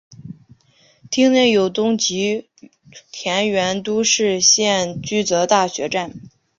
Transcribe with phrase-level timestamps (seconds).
[1.11, 2.49] 町内有东急
[3.11, 6.11] 田园都市线驹泽大学站。